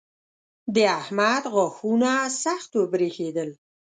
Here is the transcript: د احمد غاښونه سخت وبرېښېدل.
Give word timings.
د 0.73 0.75
احمد 0.99 1.43
غاښونه 1.53 2.11
سخت 2.43 2.71
وبرېښېدل. 2.79 3.49